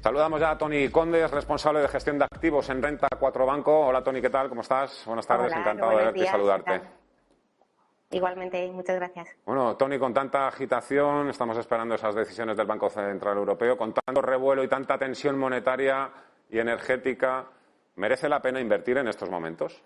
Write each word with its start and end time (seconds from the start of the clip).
Saludamos 0.00 0.40
ya 0.40 0.52
a 0.52 0.58
Tony 0.58 0.88
Condes, 0.88 1.30
responsable 1.30 1.80
de 1.80 1.88
gestión 1.88 2.18
de 2.18 2.24
activos 2.24 2.68
en 2.70 2.80
Renta 2.82 3.08
4 3.18 3.46
Banco. 3.46 3.86
Hola 3.86 4.02
Tony, 4.02 4.20
¿qué 4.20 4.30
tal? 4.30 4.48
¿Cómo 4.48 4.60
estás? 4.60 5.02
Buenas 5.06 5.26
tardes, 5.26 5.52
encantado 5.52 5.90
de 5.90 5.96
verte 5.96 6.20
y 6.20 6.26
saludarte. 6.26 6.80
Igualmente, 8.10 8.70
muchas 8.70 8.96
gracias. 8.96 9.28
Bueno, 9.44 9.76
Tony, 9.76 9.98
con 9.98 10.14
tanta 10.14 10.46
agitación, 10.46 11.28
estamos 11.28 11.58
esperando 11.58 11.96
esas 11.96 12.14
decisiones 12.14 12.56
del 12.56 12.66
Banco 12.66 12.88
Central 12.88 13.36
Europeo, 13.36 13.76
con 13.76 13.92
tanto 13.92 14.22
revuelo 14.22 14.62
y 14.62 14.68
tanta 14.68 14.96
tensión 14.96 15.36
monetaria 15.36 16.08
y 16.48 16.58
energética, 16.60 17.46
¿merece 17.96 18.28
la 18.28 18.40
pena 18.40 18.60
invertir 18.60 18.98
en 18.98 19.08
estos 19.08 19.28
momentos? 19.28 19.82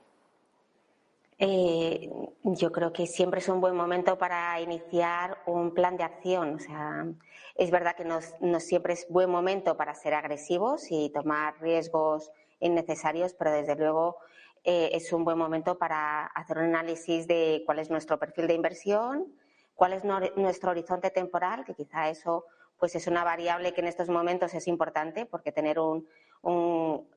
Eh, 1.43 2.11
yo 2.45 2.71
creo 2.71 2.93
que 2.93 3.07
siempre 3.07 3.41
es 3.41 3.49
un 3.49 3.63
buen 3.63 3.75
momento 3.75 4.19
para 4.19 4.61
iniciar 4.61 5.39
un 5.47 5.73
plan 5.73 5.97
de 5.97 6.05
acción. 6.05 6.57
O 6.57 6.59
sea, 6.59 7.07
es 7.55 7.71
verdad 7.71 7.97
que 7.97 8.05
no, 8.05 8.61
siempre 8.61 8.93
es 8.93 9.07
buen 9.09 9.31
momento 9.31 9.75
para 9.75 9.95
ser 9.95 10.13
agresivos 10.13 10.89
y 10.91 11.09
tomar 11.09 11.59
riesgos 11.63 12.31
innecesarios, 12.61 13.33
pero 13.33 13.53
desde 13.53 13.75
luego 13.75 14.19
eh, 14.65 14.91
es 14.93 15.11
un 15.15 15.25
buen 15.25 15.39
momento 15.39 15.79
para 15.79 16.27
hacer 16.27 16.59
un 16.59 16.65
análisis 16.65 17.27
de 17.27 17.63
cuál 17.65 17.79
es 17.79 17.89
nuestro 17.89 18.19
perfil 18.19 18.47
de 18.47 18.55
inversión, 18.55 19.33
cuál 19.75 19.95
es 19.95 20.05
nuestro 20.05 20.73
horizonte 20.73 21.11
temporal, 21.11 21.65
que 21.65 21.75
quizá 21.75 22.11
eso 22.11 22.45
pues 22.81 22.95
es 22.97 23.07
una 23.07 23.23
variable 23.23 23.75
que 23.75 23.83
en 23.83 23.89
estos 23.89 24.09
momentos 24.09 24.55
es 24.55 24.67
importante 24.67 25.27
porque 25.27 25.53
tener 25.53 25.79
un, 25.79 26.09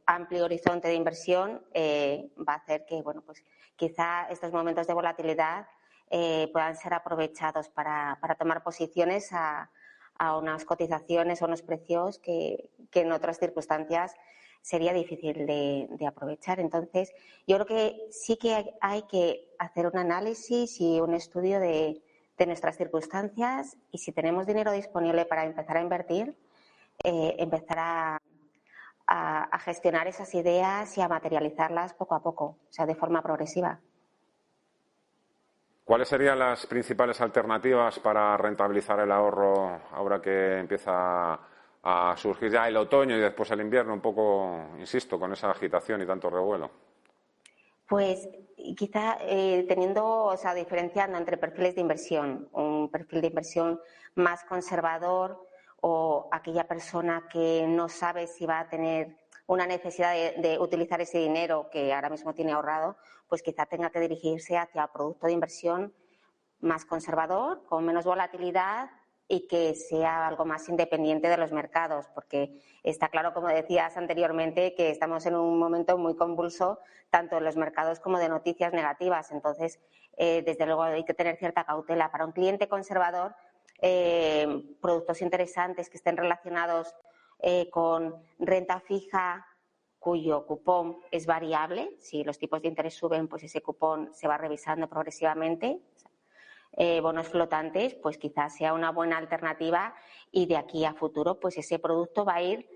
amplio 0.05 0.43
horizonte 0.43 0.89
de 0.89 0.95
inversión 0.95 1.63
eh, 1.73 2.29
va 2.37 2.53
a 2.53 2.57
hacer 2.57 2.85
que, 2.85 3.01
bueno, 3.01 3.21
pues 3.25 3.41
quizá 3.77 4.27
estos 4.29 4.51
momentos 4.51 4.85
de 4.85 4.93
volatilidad 4.93 5.65
eh, 6.11 6.49
puedan 6.51 6.75
ser 6.75 6.93
aprovechados 6.93 7.69
para, 7.69 8.19
tomar 8.37 8.61
posiciones 8.61 9.31
a, 9.31 9.69
unas 10.37 10.65
cotizaciones 10.65 11.41
o 11.41 11.45
unos 11.45 11.61
precios 11.61 12.19
que, 12.19 12.69
en 12.93 13.11
otras 13.13 13.39
circunstancias 13.39 14.13
sería 14.61 14.93
difícil 14.93 15.45
de, 15.47 16.05
aprovechar. 16.05 16.59
Entonces, 16.59 17.13
yo 17.47 17.55
creo 17.55 17.65
que 17.65 18.07
sí 18.11 18.35
que 18.35 18.73
hay, 18.81 19.03
que 19.03 19.49
hacer 19.57 19.87
un 19.87 19.97
análisis 19.97 20.79
y 20.81 20.99
un 20.99 21.13
estudio 21.13 21.59
de, 21.59 22.01
nuestras 22.45 22.77
circunstancias 22.77 23.77
y 23.91 23.99
si 23.99 24.11
tenemos 24.11 24.45
dinero 24.45 24.71
disponible 24.71 25.25
para 25.25 25.45
empezar 25.45 25.77
a 25.77 25.81
invertir, 25.81 26.35
eh, 27.03 27.35
empezar 27.39 27.79
a, 27.79 28.21
a, 29.07 29.59
gestionar 29.59 30.07
esas 30.07 30.33
ideas 30.35 30.97
y 30.97 31.01
a 31.01 31.07
materializarlas 31.07 31.93
poco 31.93 32.15
a 32.15 32.23
poco, 32.23 32.45
o 32.45 32.71
sea, 32.71 32.85
de 32.85 32.95
forma 32.95 33.21
progresiva. 33.21 33.79
¿Cuáles 35.83 36.07
serían 36.07 36.39
las 36.39 36.65
principales 36.65 37.19
alternativas 37.19 37.99
para 37.99 38.37
rentabilizar 38.37 38.99
el 39.01 39.11
ahorro 39.11 39.81
ahora 39.91 40.21
que 40.21 40.59
empieza 40.59 41.39
a 41.83 42.15
surgir 42.15 42.49
ya 42.49 42.67
el 42.67 42.77
otoño 42.77 43.17
y 43.17 43.19
después 43.19 43.51
el 43.51 43.59
invierno, 43.59 43.93
un 43.93 43.99
poco, 43.99 44.69
insisto, 44.79 45.19
con 45.19 45.33
esa 45.33 45.51
agitación 45.51 46.01
y 46.01 46.05
tanto 46.05 46.29
revuelo? 46.29 46.92
Pues 47.93 48.27
quizá 48.75 49.19
eh, 49.21 49.65
teniendo, 49.67 50.03
o 50.03 50.35
sea, 50.35 50.55
diferenciando 50.55 51.15
entre 51.15 51.37
perfiles 51.37 51.75
de 51.75 51.81
inversión, 51.81 52.49
un 52.51 52.89
perfil 52.89 53.21
de 53.21 53.27
inversión 53.27 53.79
más 54.15 54.43
conservador, 54.45 55.47
o 55.79 56.27
aquella 56.31 56.67
persona 56.67 57.27
que 57.31 57.67
no 57.67 57.89
sabe 57.89 58.25
si 58.25 58.47
va 58.47 58.61
a 58.61 58.67
tener 58.67 59.15
una 59.45 59.67
necesidad 59.67 60.11
de, 60.15 60.57
utilizar 60.57 61.01
ese 61.01 61.19
dinero 61.19 61.69
que 61.71 61.93
ahora 61.93 62.09
mismo 62.09 62.33
tiene 62.33 62.53
ahorrado, 62.53 62.97
pues 63.27 63.43
quizá 63.43 63.67
tenga 63.67 63.91
que 63.91 63.99
dirigirse 63.99 64.57
hacia 64.57 64.87
producto 64.87 65.27
de 65.27 65.33
inversión 65.33 65.93
más 66.61 66.85
conservador, 66.85 67.63
con 67.67 67.85
menos 67.85 68.05
volatilidad 68.05 68.89
y 69.27 69.47
que 69.47 69.73
sea 69.73 70.27
algo 70.27 70.45
más 70.45 70.67
independiente 70.69 71.27
de 71.29 71.37
los 71.37 71.51
mercados, 71.51 72.07
porque 72.13 72.59
está 72.83 73.09
claro, 73.09 73.33
como 73.33 73.47
decías 73.47 73.95
anteriormente, 73.97 74.75
que 74.75 74.89
estamos 74.89 75.25
en 75.25 75.35
un 75.35 75.57
momento 75.57 75.97
muy 75.97 76.15
convulso, 76.15 76.79
tanto 77.09 77.37
en 77.37 77.45
los 77.45 77.55
mercados 77.55 77.99
como 77.99 78.19
de 78.19 78.29
noticias 78.29 78.73
negativas. 78.73 79.31
Entonces, 79.31 79.79
eh, 80.17 80.43
desde 80.45 80.65
luego 80.65 80.83
hay 80.83 81.05
que 81.05 81.13
tener 81.13 81.37
cierta 81.37 81.63
cautela. 81.63 82.11
Para 82.11 82.25
un 82.25 82.31
cliente 82.31 82.67
conservador, 82.67 83.35
eh, 83.81 84.63
productos 84.81 85.21
interesantes 85.21 85.89
que 85.89 85.97
estén 85.97 86.17
relacionados 86.17 86.95
eh, 87.39 87.69
con 87.69 88.15
renta 88.39 88.79
fija 88.79 89.45
cuyo 89.99 90.45
cupón 90.45 90.97
es 91.11 91.25
variable. 91.25 91.95
Si 91.99 92.23
los 92.23 92.37
tipos 92.37 92.61
de 92.61 92.67
interés 92.67 92.93
suben, 92.93 93.27
pues 93.27 93.43
ese 93.43 93.61
cupón 93.61 94.13
se 94.13 94.27
va 94.27 94.37
revisando 94.37 94.87
progresivamente. 94.89 95.79
Eh, 96.75 97.01
bonos 97.01 97.27
flotantes, 97.27 97.93
pues 97.95 98.17
quizás 98.17 98.55
sea 98.55 98.73
una 98.73 98.91
buena 98.91 99.17
alternativa 99.17 99.93
y 100.31 100.47
de 100.47 100.57
aquí 100.57 100.85
a 100.85 100.93
futuro, 100.93 101.39
pues 101.39 101.57
ese 101.57 101.77
producto 101.79 102.25
va 102.25 102.35
a 102.35 102.41
ir, 102.41 102.67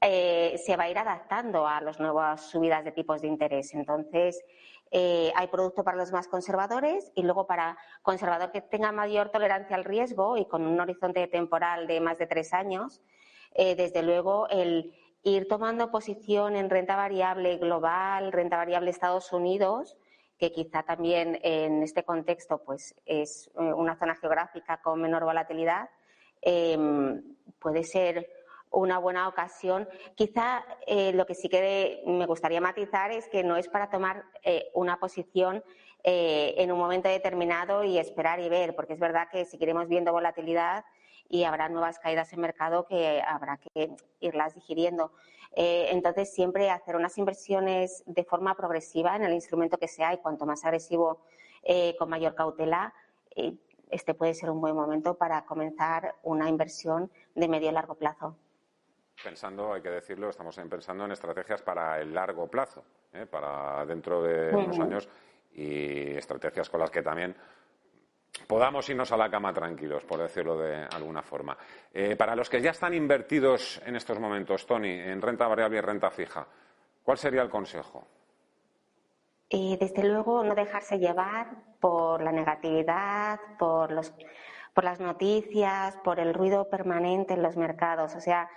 se 0.00 0.76
va 0.78 0.84
a 0.84 0.90
ir 0.90 0.98
adaptando 0.98 1.66
a 1.66 1.80
las 1.80 2.00
nuevas 2.00 2.50
subidas 2.50 2.84
de 2.84 2.92
tipos 2.92 3.20
de 3.20 3.28
interés. 3.28 3.74
Entonces, 3.74 4.42
eh, 4.92 5.32
hay 5.36 5.46
producto 5.46 5.84
para 5.84 5.96
los 5.96 6.10
más 6.10 6.26
conservadores 6.26 7.12
y 7.14 7.22
luego 7.22 7.46
para 7.46 7.78
conservador 8.02 8.50
que 8.50 8.60
tenga 8.60 8.90
mayor 8.90 9.30
tolerancia 9.30 9.76
al 9.76 9.84
riesgo 9.84 10.36
y 10.36 10.46
con 10.46 10.66
un 10.66 10.80
horizonte 10.80 11.28
temporal 11.28 11.86
de 11.86 12.00
más 12.00 12.18
de 12.18 12.26
tres 12.26 12.52
años, 12.52 13.00
eh, 13.54 13.76
desde 13.76 14.02
luego 14.02 14.48
el 14.48 14.92
ir 15.22 15.46
tomando 15.46 15.92
posición 15.92 16.56
en 16.56 16.70
renta 16.70 16.96
variable 16.96 17.58
global, 17.58 18.32
renta 18.32 18.56
variable 18.56 18.90
Estados 18.90 19.32
Unidos, 19.32 19.96
que 20.40 20.50
quizá 20.50 20.82
también 20.82 21.38
en 21.42 21.82
este 21.84 22.02
contexto 22.02 22.62
pues 22.64 22.94
es 23.06 23.48
eh, 23.48 23.60
una 23.60 23.96
zona 23.96 24.16
geográfica 24.16 24.80
con 24.82 25.00
menor 25.00 25.24
volatilidad, 25.24 25.88
puede 27.60 27.84
ser 27.84 28.26
una 28.70 28.98
buena 28.98 29.28
ocasión. 29.28 29.88
Quizá 30.14 30.64
eh, 30.86 31.12
lo 31.12 31.26
que 31.26 31.34
sí 31.34 31.48
que 31.48 32.02
me 32.06 32.26
gustaría 32.26 32.60
matizar 32.60 33.10
es 33.10 33.28
que 33.28 33.42
no 33.42 33.56
es 33.56 33.68
para 33.68 33.90
tomar 33.90 34.24
eh, 34.42 34.70
una 34.74 34.98
posición 34.98 35.62
eh, 36.04 36.54
en 36.56 36.72
un 36.72 36.78
momento 36.78 37.08
determinado 37.08 37.84
y 37.84 37.98
esperar 37.98 38.40
y 38.40 38.48
ver, 38.48 38.74
porque 38.74 38.94
es 38.94 39.00
verdad 39.00 39.28
que 39.30 39.44
seguiremos 39.44 39.88
viendo 39.88 40.12
volatilidad 40.12 40.84
y 41.30 41.44
habrá 41.44 41.70
nuevas 41.70 41.98
caídas 41.98 42.32
en 42.34 42.40
mercado 42.40 42.86
que 42.86 43.22
habrá 43.26 43.56
que 43.56 43.96
irlas 44.20 44.54
digiriendo. 44.54 45.12
entonces, 45.52 46.32
siempre 46.34 46.70
hacer 46.70 46.96
unas 46.96 47.16
inversiones 47.16 48.02
de 48.06 48.24
forma 48.24 48.54
progresiva 48.54 49.16
en 49.16 49.22
el 49.22 49.32
instrumento 49.32 49.78
que 49.78 49.88
sea 49.88 50.12
y 50.12 50.18
cuanto 50.18 50.44
más 50.44 50.64
agresivo, 50.64 51.22
con 51.98 52.10
mayor 52.10 52.34
cautela, 52.34 52.92
este 53.90 54.14
puede 54.14 54.34
ser 54.34 54.50
un 54.50 54.60
buen 54.60 54.74
momento 54.74 55.14
para 55.14 55.44
comenzar 55.44 56.14
una 56.22 56.48
inversión 56.48 57.10
de 57.34 57.48
medio 57.48 57.70
y 57.70 57.72
largo 57.72 57.94
plazo 57.94 58.36
pensando, 59.22 59.72
hay 59.72 59.82
que 59.82 59.90
decirlo, 59.90 60.30
estamos 60.30 60.56
pensando 60.68 61.04
en 61.04 61.12
estrategias 61.12 61.62
para 61.62 62.00
el 62.00 62.14
largo 62.14 62.48
plazo, 62.48 62.84
¿eh? 63.12 63.26
para 63.26 63.84
dentro 63.86 64.22
de 64.22 64.54
unos 64.54 64.78
años 64.78 65.08
y 65.52 66.16
estrategias 66.16 66.70
con 66.70 66.80
las 66.80 66.90
que 66.90 67.02
también 67.02 67.34
podamos 68.46 68.88
irnos 68.88 69.12
a 69.12 69.16
la 69.16 69.30
cama 69.30 69.52
tranquilos, 69.52 70.04
por 70.04 70.20
decirlo 70.20 70.56
de 70.58 70.84
alguna 70.84 71.22
forma. 71.22 71.56
Eh, 71.92 72.16
para 72.16 72.34
los 72.34 72.48
que 72.48 72.60
ya 72.60 72.70
están 72.70 72.94
invertidos 72.94 73.80
en 73.84 73.96
estos 73.96 74.18
momentos, 74.18 74.66
Tony, 74.66 74.90
en 74.90 75.20
renta 75.20 75.46
variable 75.46 75.78
y 75.78 75.80
renta 75.80 76.10
fija, 76.10 76.46
¿cuál 77.02 77.18
sería 77.18 77.42
el 77.42 77.50
consejo? 77.50 78.06
Eh, 79.48 79.76
desde 79.80 80.04
luego, 80.04 80.44
no 80.44 80.54
dejarse 80.54 80.98
llevar 80.98 81.48
por 81.80 82.22
la 82.22 82.30
negatividad, 82.30 83.40
por, 83.58 83.90
los, 83.90 84.12
por 84.74 84.84
las 84.84 85.00
noticias, 85.00 85.96
por 86.04 86.20
el 86.20 86.34
ruido 86.34 86.68
permanente 86.68 87.34
en 87.34 87.42
los 87.42 87.56
mercados. 87.56 88.14
O 88.14 88.20
sea, 88.20 88.48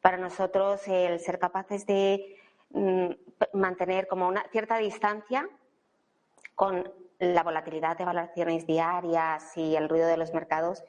para 0.00 0.16
nosotros 0.16 0.86
el 0.88 1.20
ser 1.20 1.38
capaces 1.38 1.86
de 1.86 2.36
mm, 2.70 3.10
mantener 3.52 4.08
como 4.08 4.26
una 4.26 4.42
cierta 4.50 4.78
distancia 4.78 5.48
con 6.56 6.92
la 7.20 7.42
volatilidad 7.42 7.98
de 7.98 8.04
valoraciones 8.04 8.66
diarias 8.66 9.56
y 9.56 9.76
el 9.76 9.88
ruido 9.88 10.08
de 10.08 10.16
los 10.16 10.32
mercados 10.32 10.82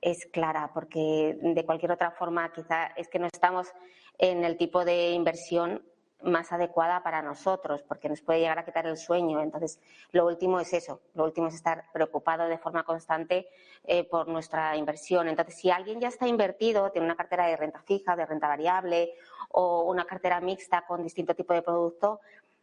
es 0.00 0.26
clara, 0.26 0.70
porque 0.72 1.38
de 1.40 1.66
cualquier 1.66 1.92
otra 1.92 2.12
forma 2.12 2.52
quizá 2.52 2.86
es 2.96 3.08
que 3.08 3.18
no 3.18 3.26
estamos 3.26 3.72
en 4.18 4.44
el 4.44 4.56
tipo 4.56 4.84
de 4.84 5.10
inversión 5.10 5.82
más 6.22 6.52
adecuada 6.52 7.02
para 7.02 7.20
nosotros, 7.20 7.82
porque 7.82 8.08
nos 8.08 8.20
puede 8.20 8.40
llegar 8.40 8.58
a 8.58 8.64
quitar 8.64 8.86
el 8.86 8.96
sueño. 8.96 9.40
Entonces, 9.40 9.80
lo 10.12 10.24
último 10.24 10.60
es 10.60 10.72
eso, 10.72 11.00
lo 11.14 11.24
último 11.24 11.48
es 11.48 11.54
estar 11.54 11.86
preocupado 11.92 12.46
de 12.46 12.58
forma 12.58 12.84
constante 12.84 13.48
eh, 13.84 14.04
por 14.04 14.28
nuestra 14.28 14.76
inversión. 14.76 15.28
Entonces, 15.28 15.56
si 15.56 15.70
alguien 15.70 16.00
ya 16.00 16.08
está 16.08 16.28
invertido, 16.28 16.92
tiene 16.92 17.06
una 17.06 17.16
cartera 17.16 17.46
de 17.46 17.56
renta 17.56 17.82
fija, 17.82 18.14
de 18.14 18.26
renta 18.26 18.46
variable 18.46 19.14
o 19.50 19.82
una 19.82 20.04
cartera 20.04 20.40
mixta 20.40 20.86
con 20.86 21.02
distinto 21.02 21.34
tipo 21.34 21.54
de 21.54 21.62
producto, 21.62 22.20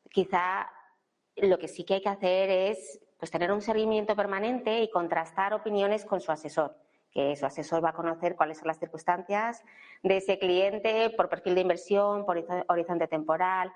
quizá 0.10 0.72
lo 1.36 1.58
que 1.58 1.68
sí 1.68 1.84
que 1.84 1.96
hay 1.96 2.02
que 2.02 2.10
hacer 2.10 2.50
es 2.50 3.00
pues, 3.20 3.30
tener 3.30 3.52
un 3.52 3.62
seguimiento 3.62 4.16
permanente 4.16 4.82
y 4.82 4.90
contrastar 4.90 5.54
opiniones 5.54 6.06
con 6.06 6.22
su 6.22 6.32
asesor 6.32 6.76
que 7.12 7.36
su 7.36 7.46
asesor 7.46 7.84
va 7.84 7.90
a 7.90 7.94
conocer 7.94 8.36
cuáles 8.36 8.58
son 8.58 8.68
las 8.68 8.80
circunstancias 8.80 9.64
de 10.04 10.18
ese 10.18 10.38
cliente 10.38 11.10
por 11.18 11.30
perfil 11.30 11.56
de 11.56 11.62
inversión, 11.62 12.26
por 12.26 12.44
horizonte 12.68 13.08
temporal, 13.08 13.74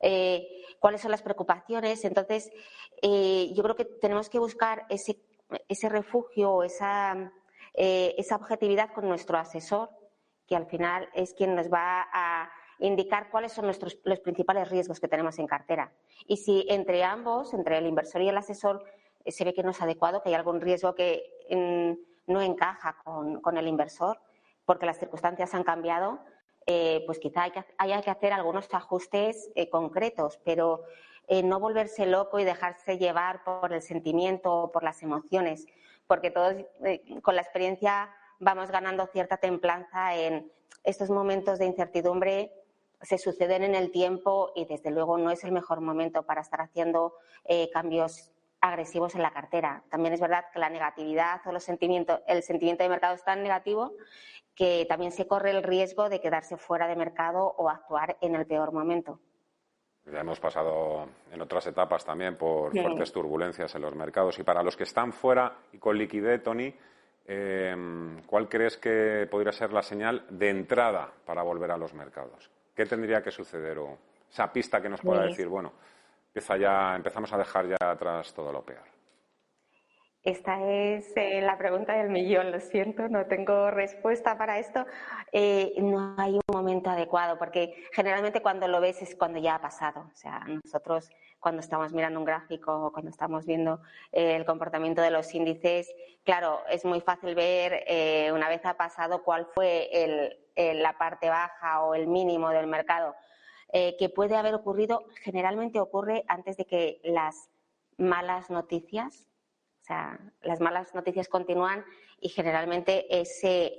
eh, 0.00 0.46
cuáles 0.78 1.00
son 1.00 1.10
las 1.10 1.22
preocupaciones. 1.22 2.04
Entonces, 2.04 2.50
eh, 3.02 3.52
yo 3.54 3.62
creo 3.62 3.76
que 3.76 3.84
tenemos 3.84 4.28
que 4.28 4.38
buscar 4.38 4.86
ese, 4.88 5.18
ese 5.68 5.88
refugio 5.88 6.62
esa, 6.62 7.32
eh, 7.74 8.14
esa 8.18 8.36
objetividad 8.36 8.92
con 8.92 9.08
nuestro 9.08 9.38
asesor 9.38 9.90
que 10.46 10.54
al 10.54 10.66
final 10.66 11.08
es 11.14 11.34
quien 11.34 11.56
nos 11.56 11.72
va 11.72 12.06
a 12.12 12.50
indicar 12.78 13.30
cuáles 13.30 13.52
son 13.52 13.64
nuestros, 13.64 13.98
los 14.04 14.20
principales 14.20 14.68
riesgos 14.70 15.00
que 15.00 15.08
tenemos 15.08 15.38
en 15.38 15.46
cartera. 15.46 15.92
Y 16.26 16.38
si 16.38 16.66
entre 16.68 17.04
ambos, 17.04 17.54
entre 17.54 17.78
el 17.78 17.86
inversor 17.86 18.22
y 18.22 18.28
el 18.28 18.36
asesor, 18.36 18.84
eh, 19.24 19.32
se 19.32 19.44
ve 19.44 19.54
que 19.54 19.62
no 19.62 19.70
es 19.70 19.80
adecuado, 19.82 20.22
que 20.22 20.28
hay 20.30 20.34
algún 20.34 20.60
riesgo 20.60 20.94
que 20.94 21.24
mm, 21.50 22.32
no 22.32 22.40
encaja 22.40 22.96
con, 23.04 23.56
el 23.56 23.68
inversor, 23.68 24.18
porque 24.64 24.86
las 24.86 24.98
circunstancias 24.98 25.54
han 25.54 25.64
cambiado, 25.64 26.20
eh, 26.66 27.02
pues 27.06 27.18
quizá 27.18 27.46
haya 27.78 28.02
que 28.02 28.10
hacer 28.10 28.32
algunos 28.32 28.72
ajustes 28.72 29.50
eh, 29.54 29.70
concretos, 29.70 30.40
pero 30.44 30.82
no 31.42 31.58
volverse 31.58 32.06
loco 32.06 32.38
y 32.38 32.44
dejarse 32.44 32.98
llevar 32.98 33.42
por 33.42 33.72
el 33.72 33.82
sentimiento 33.82 34.52
o 34.54 34.70
por 34.70 34.84
las 34.84 35.02
emociones, 35.02 35.66
porque 36.06 36.30
todos 36.30 36.54
con 37.20 37.34
la 37.34 37.42
experiencia 37.42 38.10
vamos 38.38 38.70
ganando 38.70 39.06
cierta 39.06 39.36
templanza 39.36 40.14
en 40.14 40.52
estos 40.84 41.10
momentos 41.10 41.58
de 41.58 41.66
incertidumbre 41.66 42.52
se 43.02 43.18
suceden 43.18 43.62
en 43.62 43.74
el 43.74 43.90
tiempo 43.90 44.52
y 44.54 44.64
desde 44.64 44.90
luego 44.90 45.18
no 45.18 45.30
es 45.30 45.44
el 45.44 45.52
mejor 45.52 45.80
momento 45.80 46.24
para 46.24 46.40
estar 46.40 46.60
haciendo 46.60 47.14
eh, 47.44 47.70
cambios 47.70 48.32
agresivos 48.60 49.14
en 49.14 49.22
la 49.22 49.32
cartera. 49.32 49.84
También 49.90 50.14
es 50.14 50.20
verdad 50.20 50.46
que 50.52 50.58
la 50.58 50.70
negatividad 50.70 51.40
o 51.46 51.52
los 51.52 51.64
sentimientos, 51.64 52.20
el 52.26 52.42
sentimiento 52.42 52.82
de 52.82 52.88
mercado 52.88 53.14
es 53.14 53.24
tan 53.24 53.42
negativo 53.42 53.92
que 54.54 54.86
también 54.88 55.12
se 55.12 55.26
corre 55.26 55.50
el 55.50 55.62
riesgo 55.62 56.08
de 56.08 56.20
quedarse 56.20 56.56
fuera 56.56 56.88
de 56.88 56.96
mercado 56.96 57.54
o 57.58 57.68
actuar 57.68 58.16
en 58.22 58.34
el 58.34 58.46
peor 58.46 58.72
momento. 58.72 59.20
Ya 60.10 60.20
hemos 60.20 60.40
pasado 60.40 61.08
en 61.32 61.40
otras 61.40 61.66
etapas 61.66 62.04
también 62.04 62.36
por 62.36 62.70
fuertes 62.70 63.12
turbulencias 63.12 63.74
en 63.74 63.82
los 63.82 63.94
mercados. 63.94 64.38
Y 64.38 64.44
para 64.44 64.62
los 64.62 64.76
que 64.76 64.84
están 64.84 65.12
fuera 65.12 65.52
y 65.72 65.78
con 65.78 65.98
liquidez, 65.98 66.42
Tony, 66.42 66.72
eh, 67.26 67.76
¿cuál 68.24 68.48
crees 68.48 68.76
que 68.76 69.26
podría 69.28 69.52
ser 69.52 69.72
la 69.72 69.82
señal 69.82 70.24
de 70.30 70.48
entrada 70.48 71.12
para 71.24 71.42
volver 71.42 71.72
a 71.72 71.76
los 71.76 71.92
mercados? 71.92 72.50
¿Qué 72.76 72.84
tendría 72.84 73.22
que 73.22 73.30
suceder? 73.30 73.78
O 73.78 73.98
esa 74.30 74.52
pista 74.52 74.82
que 74.82 74.88
nos 74.90 75.00
pueda 75.00 75.22
decir, 75.22 75.48
bueno, 75.48 75.72
empieza 76.28 76.58
ya, 76.58 76.94
empezamos 76.94 77.32
a 77.32 77.38
dejar 77.38 77.66
ya 77.66 77.90
atrás 77.90 78.34
todo 78.34 78.52
lo 78.52 78.62
peor. 78.62 78.84
Esta 80.22 80.60
es 80.60 81.12
eh, 81.16 81.40
la 81.40 81.56
pregunta 81.56 81.94
del 81.94 82.10
millón, 82.10 82.50
lo 82.50 82.60
siento, 82.60 83.08
no 83.08 83.26
tengo 83.26 83.70
respuesta 83.70 84.36
para 84.36 84.58
esto. 84.58 84.84
Eh, 85.32 85.72
no 85.78 86.16
hay 86.18 86.34
un 86.34 86.42
momento 86.52 86.90
adecuado, 86.90 87.38
porque 87.38 87.86
generalmente 87.92 88.42
cuando 88.42 88.66
lo 88.68 88.80
ves 88.80 89.00
es 89.00 89.14
cuando 89.14 89.38
ya 89.38 89.54
ha 89.54 89.60
pasado. 89.60 90.10
O 90.12 90.16
sea, 90.16 90.40
nosotros 90.40 91.08
cuando 91.46 91.60
estamos 91.60 91.92
mirando 91.92 92.18
un 92.18 92.24
gráfico 92.24 92.86
o 92.86 92.90
cuando 92.90 93.08
estamos 93.08 93.46
viendo 93.46 93.80
eh, 94.10 94.34
el 94.34 94.44
comportamiento 94.44 95.00
de 95.00 95.12
los 95.12 95.32
índices, 95.32 95.94
claro, 96.24 96.62
es 96.68 96.84
muy 96.84 97.00
fácil 97.00 97.36
ver 97.36 97.84
una 98.34 98.48
vez 98.48 98.64
ha 98.66 98.76
pasado 98.76 99.22
cuál 99.22 99.46
fue 99.54 99.88
la 100.56 100.98
parte 100.98 101.28
baja 101.28 101.82
o 101.82 101.94
el 101.94 102.08
mínimo 102.08 102.50
del 102.50 102.66
mercado. 102.66 103.14
que 103.72 104.08
puede 104.12 104.34
haber 104.34 104.54
ocurrido, 104.54 105.04
generalmente 105.22 105.78
ocurre 105.78 106.24
antes 106.26 106.56
de 106.56 106.64
que 106.64 107.00
las 107.04 107.48
malas 107.96 108.50
noticias 108.50 109.28
o 109.82 109.84
sea, 109.86 110.18
las 110.42 110.60
malas 110.60 110.92
noticias 110.96 111.28
continúan 111.28 111.84
y 112.20 112.28
generalmente 112.28 113.06
ese 113.20 113.78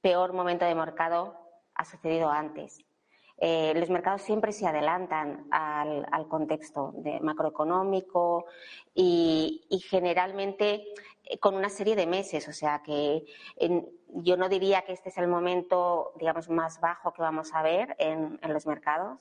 peor 0.00 0.32
momento 0.32 0.64
de 0.64 0.76
mercado 0.76 1.36
ha 1.74 1.84
sucedido 1.84 2.30
antes. 2.30 2.78
Eh, 3.40 3.72
los 3.74 3.88
mercados 3.88 4.22
siempre 4.22 4.52
se 4.52 4.66
adelantan 4.66 5.46
al, 5.50 6.28
contexto 6.28 6.94
macroeconómico 7.22 8.44
y, 8.94 9.66
generalmente 9.88 10.84
eh, 11.24 11.38
con 11.38 11.54
una 11.54 11.70
serie 11.70 11.96
de 11.96 12.06
meses. 12.06 12.46
O 12.48 12.52
sea 12.52 12.82
que 12.82 13.24
yo 14.08 14.36
no 14.36 14.48
diría 14.48 14.82
que 14.82 14.92
este 14.92 15.08
es 15.08 15.18
el 15.18 15.26
momento, 15.26 16.12
digamos, 16.18 16.50
más 16.50 16.80
bajo 16.80 17.12
que 17.12 17.22
vamos 17.22 17.54
a 17.54 17.62
ver 17.62 17.96
en 17.98 18.38
los 18.46 18.66
mercados. 18.66 19.18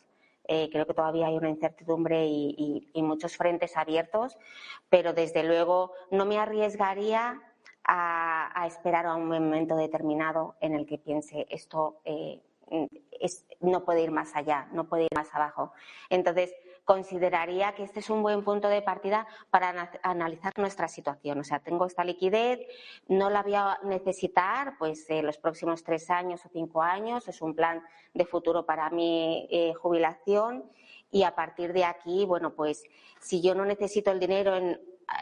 Eh, 0.51 0.67
creo 0.71 0.87
que 0.87 0.95
todavía 0.95 1.27
hay 1.27 1.37
una 1.37 1.49
incertidumbre 1.49 2.25
y, 2.25 2.91
muchos 2.95 3.37
frentes 3.37 3.77
abiertos, 3.77 4.35
pero 4.89 5.13
desde 5.13 5.43
luego 5.43 5.93
no 6.09 6.25
me 6.25 6.39
arriesgaría 6.39 7.39
a, 7.83 8.65
esperar 8.65 9.05
a 9.05 9.15
un 9.15 9.27
momento 9.27 9.75
determinado 9.75 10.55
en 10.59 10.73
el 10.73 10.87
que 10.87 10.97
piense 10.97 11.45
esto 11.51 12.01
no 13.59 13.83
puede 13.83 14.01
ir 14.01 14.11
más 14.11 14.35
allá, 14.35 14.67
no 14.71 14.87
puede 14.87 15.03
ir 15.03 15.09
más 15.15 15.33
abajo. 15.33 15.73
Entonces, 16.09 16.53
consideraría 16.89 17.75
que 17.75 17.83
este 17.83 17.99
es 17.99 18.09
un 18.09 18.23
buen 18.23 18.43
punto 18.43 18.67
de 18.67 18.81
partida 18.81 19.27
para 19.51 19.91
analizar 20.01 20.51
nuestra 20.57 20.87
situación. 20.87 21.39
O 21.39 21.43
sea, 21.43 21.59
tengo 21.59 21.85
esta 21.85 22.03
liquidez, 22.03 22.59
no 23.07 23.29
la 23.29 23.43
voy 23.43 23.53
a 23.53 23.77
necesitar 23.83 24.75
pues 24.79 25.07
en 25.11 25.27
los 25.27 25.37
próximos 25.37 25.83
tres 25.83 26.09
años 26.09 26.43
o 26.47 26.49
cinco 26.49 26.81
años, 26.81 27.27
es 27.27 27.43
un 27.43 27.53
plan 27.53 27.83
de 28.15 28.25
futuro 28.25 28.65
para 28.65 28.89
mi 28.89 29.47
eh, 29.51 29.75
jubilación 29.75 30.63
y 31.11 31.21
a 31.21 31.35
partir 31.35 31.73
de 31.73 31.85
aquí, 31.85 32.25
bueno, 32.25 32.55
pues 32.55 32.83
si 33.19 33.39
yo 33.39 33.53
no 33.53 33.65
necesito 33.65 34.09
el 34.09 34.19
dinero 34.19 34.53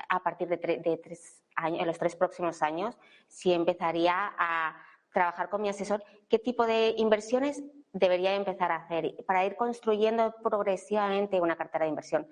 a 0.08 0.24
partir 0.24 0.48
de, 0.48 0.56
de 0.58 0.98
tres 1.04 1.44
años, 1.58 1.82
en 1.82 1.88
los 1.88 1.98
tres 1.98 2.16
próximos 2.16 2.62
años, 2.62 2.98
sí 3.28 3.52
empezaría 3.52 4.34
a 4.38 4.82
trabajar 5.12 5.50
con 5.50 5.62
mi 5.62 5.68
asesor 5.68 6.02
qué 6.30 6.40
tipo 6.40 6.66
de 6.66 6.94
inversiones 6.98 7.62
debería 7.94 8.36
empezar 8.36 8.72
a 8.72 8.78
hacer 8.78 9.16
para 9.26 9.46
ir 9.46 9.56
construyendo 9.56 10.34
progresivamente 10.44 11.42
una 11.42 11.56
cartera 11.56 11.86
de 11.86 11.90
inversión. 11.90 12.28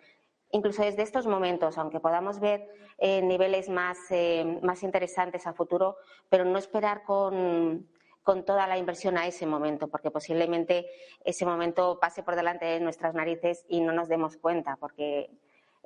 Incluso 0.51 0.83
desde 0.83 1.01
estos 1.01 1.27
momentos, 1.27 1.77
aunque 1.77 1.99
podamos 1.99 2.39
ver 2.39 2.67
eh, 2.97 3.21
niveles 3.21 3.67
más, 3.67 3.97
eh, 4.09 4.59
más 4.61 4.83
interesantes 4.83 5.47
a 5.47 5.53
futuro, 5.53 5.97
pero 6.29 6.45
no 6.45 6.57
esperar 6.57 7.03
con, 7.03 7.89
con 8.23 8.45
toda 8.45 8.67
la 8.67 8.77
inversión 8.77 9.17
a 9.17 9.27
ese 9.27 9.45
momento, 9.45 9.87
porque 9.87 10.11
posiblemente 10.11 10.85
ese 11.23 11.45
momento 11.45 11.99
pase 11.99 12.23
por 12.23 12.35
delante 12.35 12.65
de 12.65 12.79
nuestras 12.79 13.13
narices 13.13 13.65
y 13.67 13.81
no 13.81 13.91
nos 13.91 14.07
demos 14.07 14.37
cuenta, 14.37 14.77
porque 14.77 15.29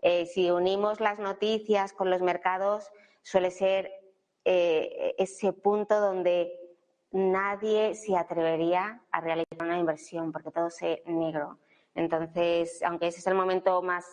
eh, 0.02 0.26
si 0.26 0.52
unimos 0.52 1.00
las 1.00 1.20
noticias 1.20 1.94
con 1.94 2.10
los 2.10 2.22
mercados, 2.22 2.92
suele 3.22 3.52
ser 3.52 3.92
ese 4.46 5.54
punto 5.54 6.00
donde 6.00 6.59
nadie 7.12 7.96
se 7.96 8.16
atrevería 8.16 9.02
a 9.12 9.22
realizar 9.22 9.64
una 9.64 9.80
inversión 9.80 10.32
porque 10.32 10.52
todo 10.52 10.68
es 10.68 10.82
negro. 11.06 11.58
Entonces, 11.96 12.82
aunque 12.84 13.08
ese 13.08 13.20
es 13.20 13.28
el 13.28 13.36
momento 13.36 13.82
más 13.82 14.06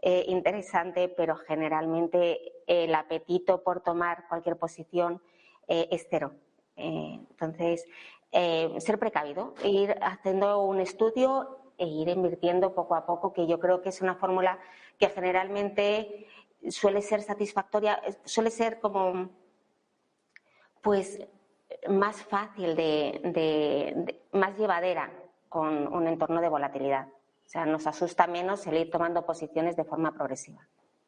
eh, 0.00 0.24
interesante, 0.28 1.08
pero 1.08 1.36
generalmente 1.36 2.52
el 2.66 2.94
apetito 2.94 3.62
por 3.64 3.80
tomar 3.80 4.28
cualquier 4.28 4.56
posición 4.56 5.20
eh, 5.66 5.88
es 5.90 6.06
cero. 6.08 6.34
Eh, 6.76 7.18
entonces, 7.30 7.84
ser 8.30 8.98
precavido, 8.98 9.54
ir 9.64 9.96
haciendo 10.02 10.62
un 10.62 10.80
estudio 10.80 11.58
e 11.78 11.86
ir 11.86 12.08
invirtiendo 12.08 12.74
poco 12.74 12.94
a 12.94 13.06
poco, 13.06 13.32
que 13.32 13.46
yo 13.46 13.58
creo 13.58 13.80
que 13.80 13.88
es 13.88 14.00
una 14.02 14.14
fórmula 14.14 14.58
que 14.98 15.08
generalmente 15.08 16.26
suele 16.68 17.00
ser 17.02 17.22
satisfactoria, 17.22 18.00
suele 18.24 18.50
ser 18.50 18.80
como, 18.80 19.30
pues, 20.82 21.26
más 21.88 22.22
fácil 22.22 22.74
de, 22.74 24.20
más 24.32 24.56
llevadera 24.56 25.10
con 25.48 25.92
un 25.92 26.06
entorno 26.06 26.40
de 26.40 26.48
volatilidad. 26.48 27.08
O 27.08 27.50
sea, 27.50 27.64
nos 27.64 27.86
asusta 27.86 28.26
menos 28.26 28.66
el 28.66 28.76
ir 28.76 28.90
tomando 28.90 29.24
posiciones 29.24 29.76
de 29.76 29.84
forma 29.84 30.12
progresiva. 30.12 30.60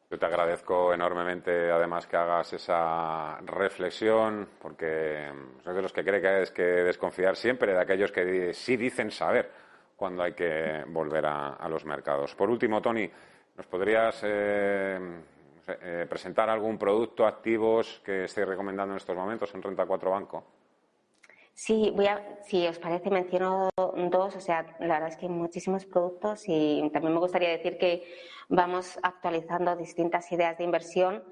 Yo 0.09 0.19
te 0.19 0.25
agradezco 0.25 0.93
enormemente, 0.93 1.71
además, 1.71 2.05
que 2.05 2.17
hagas 2.17 2.51
esa 2.51 3.37
reflexión, 3.45 4.49
porque 4.59 5.31
soy 5.63 5.73
de 5.73 5.81
los 5.81 5.93
que 5.93 6.03
cree 6.03 6.19
que 6.19 6.27
hay 6.27 6.45
que 6.47 6.63
desconfiar 6.63 7.37
siempre 7.37 7.73
de 7.73 7.79
aquellos 7.79 8.11
que 8.11 8.53
sí 8.53 8.75
dicen 8.75 9.09
saber 9.09 9.49
cuando 9.95 10.23
hay 10.23 10.33
que 10.33 10.83
volver 10.87 11.25
a, 11.27 11.69
los 11.69 11.85
mercados. 11.85 12.35
Por 12.35 12.49
último, 12.49 12.81
Tony, 12.81 13.09
¿nos 13.55 13.67
podrías 13.67 14.19
eh, 14.23 14.99
eh, 15.67 16.05
presentar 16.09 16.49
algún 16.49 16.77
producto, 16.77 17.25
activos 17.25 18.01
que 18.03 18.25
estéis 18.25 18.47
recomendando 18.47 18.93
en 18.93 18.97
estos 18.97 19.15
momentos 19.15 19.53
en 19.53 19.61
Renta 19.61 19.85
4 19.85 20.11
Banco? 20.11 20.43
Sí, 21.63 21.91
voy 21.95 22.07
a, 22.07 22.39
si 22.41 22.65
os 22.65 22.79
parece, 22.79 23.11
menciono 23.11 23.69
dos. 23.75 24.35
O 24.35 24.41
sea, 24.41 24.65
la 24.79 24.95
verdad 24.95 25.09
es 25.09 25.15
que 25.15 25.27
hay 25.27 25.31
muchísimos 25.31 25.85
productos 25.85 26.45
y 26.47 26.89
también 26.91 27.13
me 27.13 27.19
gustaría 27.19 27.49
decir 27.49 27.77
que 27.77 28.03
vamos 28.49 28.97
actualizando 29.03 29.75
distintas 29.75 30.31
ideas 30.31 30.57
de 30.57 30.63
inversión 30.63 31.23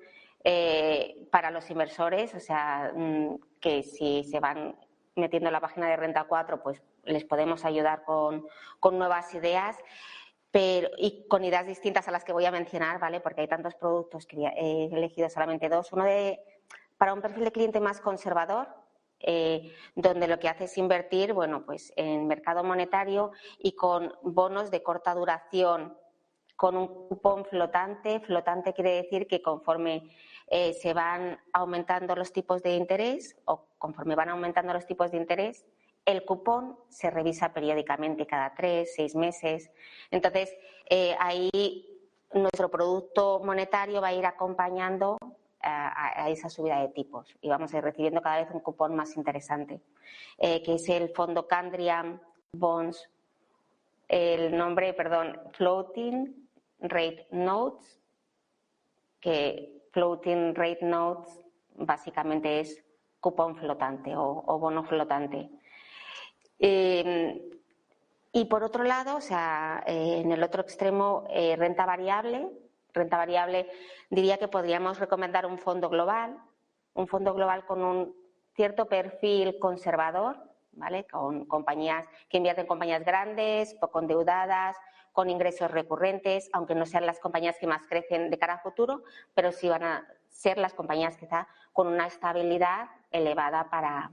eh, 0.43 1.27
para 1.31 1.49
los 1.49 1.67
inversores. 1.71 2.35
O 2.35 2.39
sea, 2.39 2.91
mm, 2.95 3.39
que 3.59 3.81
si 3.81 4.23
se 4.23 4.39
van 4.39 4.75
metiendo 5.15 5.49
en 5.49 5.53
la 5.53 5.61
página 5.61 5.89
de 5.89 5.97
Renta 5.97 6.25
4, 6.25 6.61
pues 6.61 6.79
les 7.05 7.25
podemos 7.25 7.65
ayudar 7.65 8.03
con, 8.03 8.45
nuevas 8.99 9.33
ideas. 9.33 9.77
Pero, 10.51 10.89
y 10.99 11.27
con 11.27 11.43
ideas 11.43 11.65
distintas 11.65 12.07
a 12.07 12.11
las 12.11 12.23
que 12.23 12.33
voy 12.33 12.45
a 12.45 12.51
mencionar, 12.51 12.99
¿vale? 12.99 13.19
Porque 13.19 13.41
hay 13.41 13.47
tantos 13.47 13.73
productos 13.73 14.27
que 14.27 14.37
he 14.37 14.85
elegido 14.95 15.27
solamente 15.27 15.69
dos. 15.69 15.91
Uno 15.91 16.03
de, 16.03 16.39
para 16.99 17.15
un 17.15 17.21
perfil 17.21 17.45
de 17.45 17.51
cliente 17.51 17.79
más 17.79 17.99
conservador, 17.99 18.67
eh, 19.19 19.73
donde 19.95 20.27
lo 20.27 20.39
que 20.39 20.49
hace 20.49 20.65
es 20.65 20.77
invertir, 20.77 21.33
bueno, 21.33 21.65
pues 21.65 21.93
en 21.95 22.27
mercado 22.27 22.63
monetario 22.63 23.31
y 23.57 23.73
con 23.73 24.13
bonos 24.21 24.71
de 24.71 24.83
corta 24.83 25.13
duración, 25.13 25.97
con 26.55 26.75
un 26.75 26.87
cupón 27.07 27.45
flotante. 27.45 28.19
Flotante 28.19 28.73
quiere 28.73 28.91
decir 28.91 29.27
que 29.27 29.41
conforme 29.41 30.09
eh, 30.47 30.73
se 30.73 30.93
van 30.93 31.39
aumentando 31.53 32.15
los 32.15 32.33
tipos 32.33 32.63
de 32.63 32.75
interés 32.75 33.37
o 33.45 33.67
conforme 33.77 34.15
van 34.15 34.29
aumentando 34.29 34.73
los 34.73 34.85
tipos 34.85 35.11
de 35.11 35.17
interés, 35.17 35.65
el 36.05 36.25
cupón 36.25 36.77
se 36.89 37.09
revisa 37.09 37.53
periódicamente 37.53 38.25
cada 38.25 38.53
tres, 38.55 38.93
seis 38.95 39.15
meses. 39.15 39.69
Entonces, 40.11 40.55
eh, 40.89 41.15
ahí 41.19 41.85
nuestro 42.33 42.69
producto 42.69 43.41
monetario 43.43 44.01
va 44.01 44.07
a 44.07 44.13
ir 44.13 44.25
acompañando 44.25 45.17
a, 45.61 46.29
esa 46.29 46.49
subida 46.49 46.81
de 46.81 46.89
tipos 46.89 47.35
y 47.41 47.49
vamos 47.49 47.73
a 47.73 47.77
ir 47.77 47.83
recibiendo 47.83 48.21
cada 48.21 48.43
vez 48.43 48.49
un 48.53 48.61
cupón 48.61 48.95
más 48.95 49.15
interesante, 49.17 49.81
eh, 50.37 50.61
que 50.63 50.75
es 50.75 50.87
el 50.89 51.09
fondo 51.09 51.47
Candriam 51.47 52.19
Bonds, 52.53 53.09
el 54.07 54.55
nombre, 54.57 54.93
perdón, 54.93 55.39
Floating 55.53 56.49
Rate 56.79 57.27
Notes, 57.31 58.01
que 59.19 59.83
Floating 59.91 60.55
Rate 60.55 60.85
Notes 60.85 61.45
básicamente 61.75 62.61
es 62.61 62.83
cupón 63.19 63.55
flotante 63.57 64.15
o, 64.15 64.59
bono 64.59 64.83
flotante. 64.83 65.49
Eh, 66.57 67.49
y 68.31 68.45
por 68.45 68.63
otro 68.63 68.83
lado, 68.83 69.17
o 69.17 69.21
sea, 69.21 69.83
eh, 69.85 70.21
en 70.21 70.31
el 70.31 70.41
otro 70.43 70.61
extremo, 70.61 71.27
renta 71.57 71.85
variable, 71.85 72.49
renta 72.93 73.17
variable, 73.17 73.69
diría 74.09 74.37
que 74.37 74.47
podríamos 74.47 74.99
recomendar 74.99 75.45
un 75.45 75.57
fondo 75.57 75.89
global, 75.89 76.37
un 76.93 77.07
fondo 77.07 77.33
global 77.33 77.65
con 77.65 77.81
un 77.81 78.15
cierto 78.55 78.87
perfil 78.87 79.57
conservador, 79.59 80.37
¿vale? 80.71 81.05
Con 81.05 81.45
compañías 81.45 82.07
que 82.29 82.37
invierten 82.37 82.63
en 82.63 82.67
compañías 82.67 83.05
grandes, 83.05 83.73
poco 83.75 83.99
endeudadas, 83.99 84.75
con 85.11 85.29
ingresos 85.29 85.71
recurrentes, 85.71 86.49
aunque 86.53 86.75
no 86.75 86.85
sean 86.85 87.05
las 87.05 87.19
compañías 87.19 87.57
que 87.57 87.67
más 87.67 87.85
crecen 87.87 88.29
de 88.29 88.37
cara 88.37 88.55
a 88.55 88.59
futuro, 88.59 89.03
pero 89.33 89.51
sí 89.51 89.67
van 89.67 89.83
a 89.83 90.07
ser 90.29 90.57
las 90.57 90.73
compañías 90.73 91.17
quizá 91.17 91.47
con 91.73 91.87
una 91.87 92.07
estabilidad 92.07 92.89
elevada 93.11 93.69
para, 93.69 94.11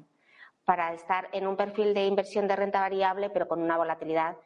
para 0.65 0.93
estar 0.95 1.29
en 1.33 1.47
un 1.47 1.57
perfil 1.57 1.95
de 1.95 2.07
inversión 2.07 2.49
de 2.49 2.57
renta 2.57 2.81
variable, 2.81 3.31
pero 3.31 3.47
con 3.47 3.63
una 3.63 3.77
volatilidad 3.77 4.37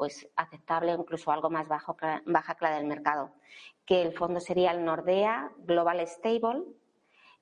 pues 0.00 0.26
aceptable, 0.34 0.92
incluso 0.92 1.30
algo 1.30 1.50
más 1.50 1.68
bajo, 1.68 1.94
baja 2.24 2.54
que 2.54 2.64
la 2.64 2.76
del 2.76 2.86
mercado. 2.86 3.32
Que 3.84 4.00
el 4.00 4.14
fondo 4.14 4.40
sería 4.40 4.70
el 4.70 4.82
Nordea 4.82 5.52
Global 5.58 6.00
Stable 6.06 6.62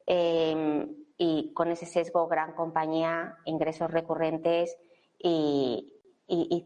em, 0.04 0.92
y 1.16 1.52
con 1.54 1.70
ese 1.70 1.86
sesgo 1.86 2.26
gran 2.26 2.54
compañía, 2.54 3.36
ingresos 3.44 3.92
recurrentes 3.92 4.76
y, 5.20 5.94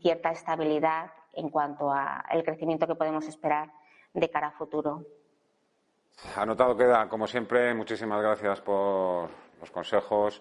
cierta 0.01 0.31
estabilidad 0.31 1.11
en 1.35 1.51
cuanto 1.51 1.93
al 1.93 2.43
crecimiento 2.43 2.87
que 2.87 2.95
podemos 2.95 3.29
esperar 3.29 3.71
de 4.15 4.31
cara 4.31 4.47
a 4.47 4.53
futuro. 4.53 5.05
Anotado 6.37 6.75
queda, 6.75 7.07
como 7.07 7.27
siempre, 7.27 7.75
muchísimas 7.75 8.23
gracias 8.23 8.63
por 8.63 9.29
los 9.61 9.71
consejos 9.71 10.41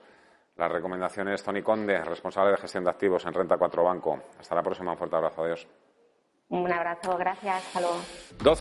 las 0.55 0.72
recomendaciones, 0.72 1.43
Tony 1.43 1.62
Conde, 1.62 2.03
responsable 2.03 2.51
de 2.51 2.58
gestión 2.58 2.84
de 2.84 2.89
activos 2.89 3.25
en 3.25 3.34
Renta 3.34 3.58
4 3.58 3.84
Banco. 3.84 4.22
Hasta 4.39 4.55
la 4.55 4.62
próxima. 4.62 4.91
Un 4.91 4.98
fuerte 4.98 5.15
abrazo. 5.15 5.43
Adiós. 5.43 5.67
Un 6.50 6.72
abrazo. 6.72 7.17
Gracias. 7.17 7.55
Hasta 7.55 7.79
luego. 7.79 7.98